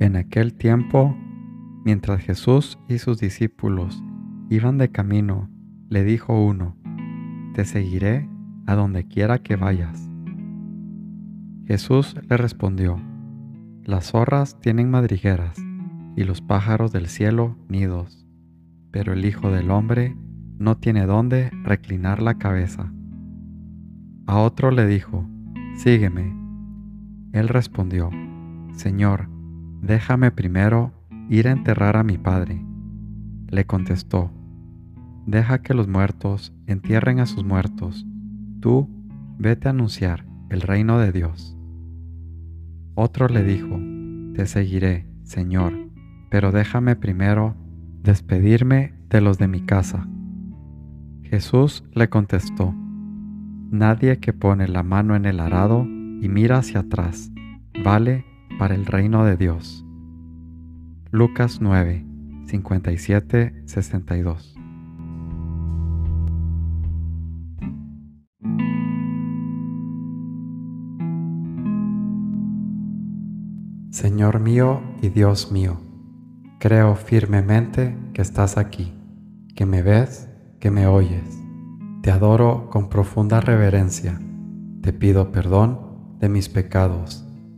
En 0.00 0.14
aquel 0.14 0.54
tiempo, 0.54 1.16
mientras 1.84 2.22
Jesús 2.22 2.78
y 2.88 2.98
sus 2.98 3.18
discípulos 3.18 4.00
iban 4.48 4.78
de 4.78 4.90
camino, 4.90 5.50
le 5.88 6.04
dijo 6.04 6.40
uno, 6.40 6.76
Te 7.54 7.64
seguiré 7.64 8.28
a 8.66 8.76
donde 8.76 9.08
quiera 9.08 9.38
que 9.38 9.56
vayas. 9.56 10.08
Jesús 11.66 12.14
le 12.28 12.36
respondió, 12.36 13.00
Las 13.82 14.12
zorras 14.12 14.60
tienen 14.60 14.88
madrigueras 14.88 15.58
y 16.14 16.22
los 16.22 16.42
pájaros 16.42 16.92
del 16.92 17.08
cielo 17.08 17.56
nidos, 17.68 18.24
pero 18.92 19.12
el 19.12 19.24
Hijo 19.24 19.50
del 19.50 19.70
Hombre 19.72 20.16
no 20.58 20.76
tiene 20.76 21.06
dónde 21.06 21.50
reclinar 21.64 22.22
la 22.22 22.34
cabeza. 22.34 22.92
A 24.26 24.38
otro 24.38 24.70
le 24.70 24.86
dijo, 24.86 25.28
Sígueme. 25.76 26.36
Él 27.32 27.48
respondió, 27.48 28.10
Señor, 28.72 29.28
déjame 29.80 30.30
primero 30.30 30.92
ir 31.28 31.48
a 31.48 31.52
enterrar 31.52 31.96
a 31.96 32.04
mi 32.04 32.18
padre. 32.18 32.64
Le 33.48 33.64
contestó, 33.64 34.30
Deja 35.26 35.60
que 35.60 35.74
los 35.74 35.88
muertos 35.88 36.54
entierren 36.66 37.20
a 37.20 37.26
sus 37.26 37.44
muertos. 37.44 38.06
Tú 38.60 38.88
vete 39.38 39.68
a 39.68 39.72
anunciar 39.72 40.24
el 40.48 40.62
reino 40.62 40.98
de 40.98 41.12
Dios. 41.12 41.56
Otro 42.94 43.28
le 43.28 43.44
dijo, 43.44 43.78
Te 44.34 44.46
seguiré, 44.46 45.06
Señor, 45.24 45.74
pero 46.30 46.50
déjame 46.50 46.96
primero 46.96 47.54
despedirme 48.02 48.94
de 49.10 49.20
los 49.20 49.38
de 49.38 49.48
mi 49.48 49.60
casa. 49.60 50.08
Jesús 51.22 51.84
le 51.92 52.08
contestó, 52.08 52.74
Nadie 53.70 54.18
que 54.18 54.32
pone 54.32 54.66
la 54.66 54.82
mano 54.82 55.14
en 55.14 55.26
el 55.26 55.40
arado 55.40 55.84
y 55.84 56.28
mira 56.28 56.58
hacia 56.58 56.80
atrás 56.80 57.30
vale 57.82 58.24
para 58.58 58.74
el 58.74 58.86
reino 58.86 59.24
de 59.24 59.36
Dios. 59.36 59.84
Lucas 61.10 61.60
9, 61.60 62.04
57, 62.46 63.62
62. 63.66 64.54
Señor 73.90 74.40
mío 74.40 74.80
y 75.02 75.08
Dios 75.08 75.50
mío, 75.50 75.80
creo 76.60 76.94
firmemente 76.94 77.96
que 78.12 78.22
estás 78.22 78.56
aquí, 78.56 78.92
que 79.56 79.66
me 79.66 79.82
ves, 79.82 80.28
que 80.60 80.70
me 80.70 80.86
oyes. 80.86 81.38
Te 82.02 82.10
adoro 82.10 82.70
con 82.70 82.88
profunda 82.88 83.40
reverencia. 83.40 84.20
Te 84.82 84.92
pido 84.92 85.32
perdón 85.32 86.16
de 86.20 86.28
mis 86.28 86.48
pecados 86.48 87.27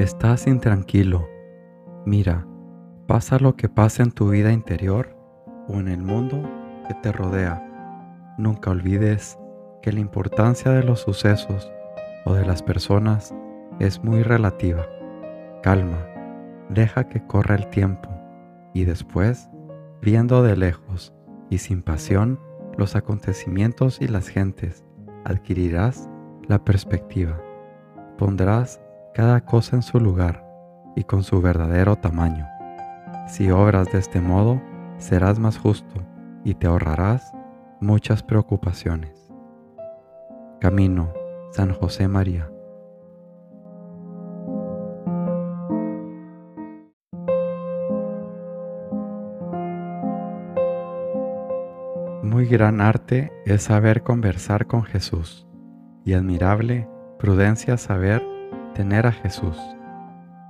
Estás 0.00 0.46
intranquilo. 0.46 1.28
Mira, 2.06 2.46
pasa 3.06 3.38
lo 3.38 3.54
que 3.54 3.68
pasa 3.68 4.02
en 4.02 4.12
tu 4.12 4.30
vida 4.30 4.50
interior 4.50 5.14
o 5.68 5.74
en 5.74 5.88
el 5.88 6.00
mundo 6.00 6.42
que 6.88 6.94
te 6.94 7.12
rodea. 7.12 7.62
Nunca 8.38 8.70
olvides 8.70 9.38
que 9.82 9.92
la 9.92 10.00
importancia 10.00 10.70
de 10.70 10.84
los 10.84 11.00
sucesos 11.00 11.70
o 12.24 12.32
de 12.32 12.46
las 12.46 12.62
personas 12.62 13.34
es 13.78 14.02
muy 14.02 14.22
relativa. 14.22 14.86
Calma, 15.62 16.06
deja 16.70 17.06
que 17.06 17.26
corra 17.26 17.56
el 17.56 17.68
tiempo 17.68 18.08
y 18.72 18.84
después, 18.84 19.50
viendo 20.00 20.42
de 20.42 20.56
lejos 20.56 21.12
y 21.50 21.58
sin 21.58 21.82
pasión 21.82 22.40
los 22.78 22.96
acontecimientos 22.96 24.00
y 24.00 24.08
las 24.08 24.28
gentes, 24.28 24.82
adquirirás 25.26 26.08
la 26.48 26.64
perspectiva. 26.64 27.38
Pondrás 28.16 28.80
cada 29.20 29.42
cosa 29.42 29.76
en 29.76 29.82
su 29.82 30.00
lugar 30.00 30.42
y 30.96 31.04
con 31.04 31.24
su 31.24 31.42
verdadero 31.42 31.94
tamaño. 31.96 32.48
Si 33.28 33.50
obras 33.50 33.92
de 33.92 33.98
este 33.98 34.18
modo, 34.18 34.62
serás 34.96 35.38
más 35.38 35.58
justo 35.58 35.94
y 36.42 36.54
te 36.54 36.66
ahorrarás 36.66 37.30
muchas 37.82 38.22
preocupaciones. 38.22 39.30
Camino, 40.58 41.12
San 41.50 41.74
José 41.74 42.08
María. 42.08 42.50
Muy 52.22 52.46
gran 52.46 52.80
arte 52.80 53.30
es 53.44 53.64
saber 53.64 54.02
conversar 54.02 54.66
con 54.66 54.82
Jesús 54.82 55.46
y 56.06 56.14
admirable 56.14 56.88
prudencia 57.18 57.76
saber 57.76 58.39
tener 58.74 59.06
a 59.06 59.12
Jesús. 59.12 59.56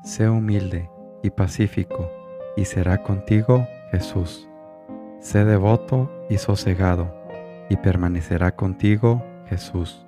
Sé 0.03 0.29
humilde 0.29 0.91
y 1.23 1.31
pacífico, 1.31 2.11
y 2.57 2.65
será 2.65 3.03
contigo 3.03 3.67
Jesús. 3.91 4.49
Sé 5.21 5.45
devoto 5.45 6.11
y 6.29 6.39
sosegado, 6.39 7.15
y 7.69 7.77
permanecerá 7.77 8.57
contigo 8.57 9.23
Jesús. 9.47 10.07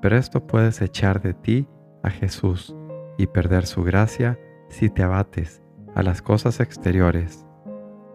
Presto 0.00 0.46
puedes 0.46 0.80
echar 0.82 1.22
de 1.22 1.34
ti 1.34 1.68
a 2.02 2.10
Jesús 2.10 2.74
y 3.18 3.26
perder 3.26 3.66
su 3.66 3.84
gracia 3.84 4.38
si 4.68 4.90
te 4.90 5.02
abates 5.02 5.62
a 5.94 6.02
las 6.02 6.22
cosas 6.22 6.60
exteriores. 6.60 7.46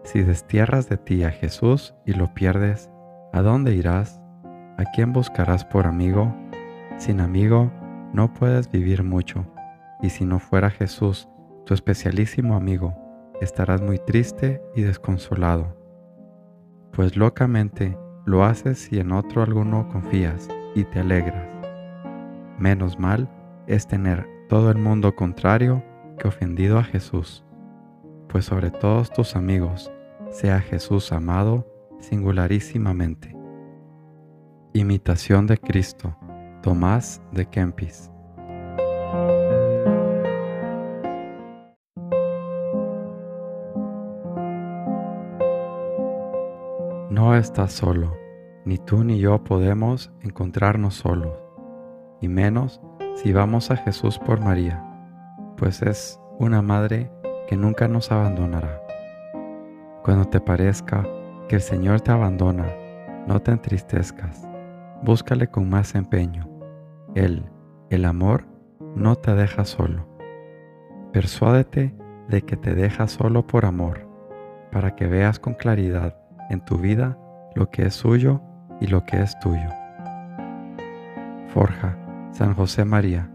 Si 0.04 0.22
destierras 0.22 0.88
de 0.88 0.96
ti 0.96 1.24
a 1.24 1.30
Jesús 1.30 1.94
y 2.04 2.12
lo 2.12 2.34
pierdes, 2.34 2.90
¿a 3.32 3.42
dónde 3.42 3.74
irás? 3.74 4.20
¿A 4.76 4.84
quién 4.94 5.12
buscarás 5.12 5.64
por 5.64 5.86
amigo? 5.86 6.34
Sin 6.98 7.20
amigo 7.20 7.70
no 8.18 8.34
puedes 8.34 8.68
vivir 8.68 9.04
mucho, 9.04 9.46
y 10.02 10.10
si 10.10 10.24
no 10.24 10.40
fuera 10.40 10.70
Jesús, 10.70 11.28
tu 11.64 11.72
especialísimo 11.72 12.56
amigo, 12.56 12.92
estarás 13.40 13.80
muy 13.80 14.00
triste 14.00 14.60
y 14.74 14.82
desconsolado, 14.82 15.76
pues 16.90 17.16
locamente 17.16 17.96
lo 18.26 18.42
haces 18.42 18.80
si 18.80 18.98
en 18.98 19.12
otro 19.12 19.44
alguno 19.44 19.88
confías 19.92 20.48
y 20.74 20.82
te 20.82 20.98
alegras. 20.98 21.46
Menos 22.58 22.98
mal 22.98 23.30
es 23.68 23.86
tener 23.86 24.26
todo 24.48 24.72
el 24.72 24.78
mundo 24.78 25.14
contrario 25.14 25.84
que 26.18 26.26
ofendido 26.26 26.76
a 26.80 26.82
Jesús, 26.82 27.44
pues 28.28 28.46
sobre 28.46 28.72
todos 28.72 29.12
tus 29.12 29.36
amigos 29.36 29.92
sea 30.32 30.58
Jesús 30.58 31.12
amado 31.12 31.68
singularísimamente. 32.00 33.36
Imitación 34.72 35.46
de 35.46 35.56
Cristo 35.56 36.17
Tomás 36.62 37.22
de 37.30 37.46
Kempis. 37.46 38.10
No 47.10 47.34
estás 47.34 47.72
solo, 47.72 48.16
ni 48.64 48.78
tú 48.78 49.04
ni 49.04 49.20
yo 49.20 49.42
podemos 49.44 50.12
encontrarnos 50.20 50.94
solos, 50.94 51.32
y 52.20 52.28
menos 52.28 52.80
si 53.14 53.32
vamos 53.32 53.70
a 53.70 53.76
Jesús 53.76 54.18
por 54.18 54.40
María, 54.40 54.84
pues 55.56 55.80
es 55.82 56.20
una 56.38 56.60
madre 56.60 57.10
que 57.48 57.56
nunca 57.56 57.88
nos 57.88 58.10
abandonará. 58.10 58.82
Cuando 60.02 60.24
te 60.24 60.40
parezca 60.40 61.06
que 61.48 61.56
el 61.56 61.62
Señor 61.62 62.00
te 62.00 62.10
abandona, 62.10 62.66
no 63.26 63.40
te 63.40 63.52
entristezcas 63.52 64.48
búscale 65.02 65.48
con 65.48 65.68
más 65.68 65.94
empeño. 65.94 66.47
Él, 67.18 67.42
el 67.90 68.04
amor, 68.04 68.44
no 68.94 69.16
te 69.16 69.34
deja 69.34 69.64
solo. 69.64 70.06
Persuádete 71.12 71.92
de 72.28 72.42
que 72.42 72.56
te 72.56 72.76
deja 72.76 73.08
solo 73.08 73.44
por 73.44 73.64
amor, 73.64 74.08
para 74.70 74.94
que 74.94 75.08
veas 75.08 75.40
con 75.40 75.54
claridad 75.54 76.16
en 76.48 76.64
tu 76.64 76.78
vida 76.78 77.18
lo 77.56 77.70
que 77.70 77.86
es 77.86 77.94
suyo 77.94 78.40
y 78.80 78.86
lo 78.86 79.04
que 79.04 79.20
es 79.20 79.36
tuyo. 79.40 79.68
Forja, 81.48 81.98
San 82.30 82.54
José 82.54 82.84
María, 82.84 83.28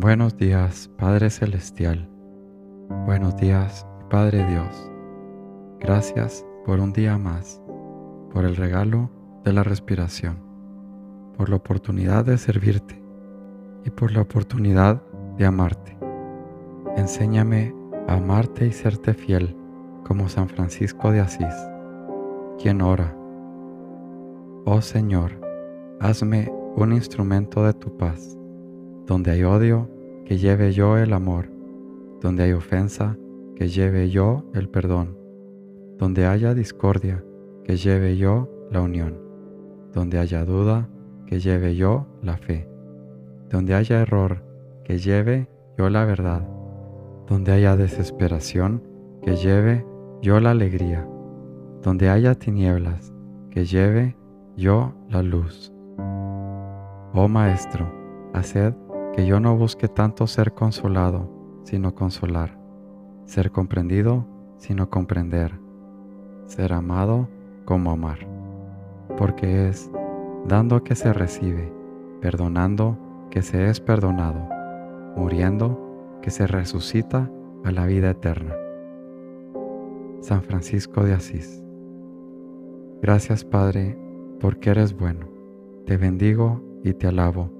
Buenos 0.00 0.38
días, 0.38 0.90
Padre 0.96 1.28
Celestial. 1.28 2.08
Buenos 3.04 3.36
días, 3.36 3.86
Padre 4.08 4.46
Dios. 4.46 4.90
Gracias 5.78 6.42
por 6.64 6.80
un 6.80 6.94
día 6.94 7.18
más, 7.18 7.60
por 8.32 8.46
el 8.46 8.56
regalo 8.56 9.10
de 9.44 9.52
la 9.52 9.62
respiración, 9.62 10.38
por 11.36 11.50
la 11.50 11.56
oportunidad 11.56 12.24
de 12.24 12.38
servirte 12.38 12.98
y 13.84 13.90
por 13.90 14.10
la 14.12 14.22
oportunidad 14.22 15.02
de 15.36 15.44
amarte. 15.44 15.98
Enséñame 16.96 17.74
a 18.08 18.14
amarte 18.14 18.68
y 18.68 18.72
serte 18.72 19.12
fiel 19.12 19.54
como 20.06 20.30
San 20.30 20.48
Francisco 20.48 21.10
de 21.12 21.20
Asís, 21.20 21.54
quien 22.58 22.80
ora. 22.80 23.14
Oh 24.64 24.80
Señor, 24.80 25.38
hazme 26.00 26.50
un 26.74 26.94
instrumento 26.94 27.64
de 27.64 27.74
tu 27.74 27.94
paz. 27.98 28.39
Donde 29.10 29.32
hay 29.32 29.42
odio, 29.42 29.88
que 30.24 30.38
lleve 30.38 30.72
yo 30.72 30.96
el 30.96 31.12
amor. 31.12 31.50
Donde 32.20 32.44
hay 32.44 32.52
ofensa, 32.52 33.16
que 33.56 33.66
lleve 33.66 34.08
yo 34.08 34.44
el 34.54 34.68
perdón. 34.68 35.18
Donde 35.98 36.26
haya 36.26 36.54
discordia, 36.54 37.24
que 37.64 37.76
lleve 37.76 38.16
yo 38.16 38.48
la 38.70 38.80
unión. 38.80 39.18
Donde 39.92 40.20
haya 40.20 40.44
duda, 40.44 40.88
que 41.26 41.40
lleve 41.40 41.74
yo 41.74 42.06
la 42.22 42.36
fe. 42.36 42.68
Donde 43.48 43.74
haya 43.74 44.00
error, 44.00 44.44
que 44.84 44.98
lleve 44.98 45.48
yo 45.76 45.90
la 45.90 46.04
verdad. 46.04 46.48
Donde 47.26 47.50
haya 47.50 47.74
desesperación, 47.74 48.80
que 49.22 49.34
lleve 49.34 49.84
yo 50.22 50.38
la 50.38 50.52
alegría. 50.52 51.04
Donde 51.82 52.10
haya 52.10 52.36
tinieblas, 52.36 53.12
que 53.50 53.64
lleve 53.64 54.16
yo 54.56 54.94
la 55.08 55.24
luz. 55.24 55.72
Oh 57.12 57.26
Maestro, 57.26 57.92
haced 58.34 58.72
que 59.14 59.26
yo 59.26 59.40
no 59.40 59.56
busque 59.56 59.88
tanto 59.88 60.26
ser 60.26 60.52
consolado, 60.52 61.28
sino 61.64 61.94
consolar, 61.94 62.58
ser 63.24 63.50
comprendido, 63.50 64.26
sino 64.56 64.90
comprender, 64.90 65.58
ser 66.44 66.72
amado 66.72 67.28
como 67.64 67.90
amar, 67.90 68.18
porque 69.16 69.68
es 69.68 69.90
dando 70.46 70.82
que 70.84 70.94
se 70.94 71.12
recibe, 71.12 71.72
perdonando 72.20 72.98
que 73.30 73.42
se 73.42 73.68
es 73.68 73.80
perdonado, 73.80 74.48
muriendo 75.16 76.18
que 76.22 76.30
se 76.30 76.46
resucita 76.46 77.30
a 77.64 77.70
la 77.70 77.86
vida 77.86 78.10
eterna. 78.10 78.54
San 80.20 80.42
Francisco 80.42 81.02
de 81.02 81.14
Asís. 81.14 81.62
Gracias 83.02 83.44
Padre, 83.44 83.98
porque 84.38 84.70
eres 84.70 84.96
bueno. 84.96 85.26
Te 85.86 85.96
bendigo 85.96 86.62
y 86.84 86.92
te 86.92 87.06
alabo. 87.06 87.59